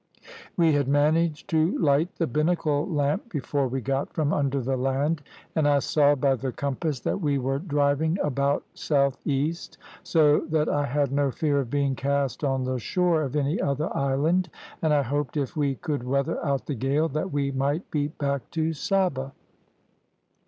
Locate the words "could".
15.75-16.01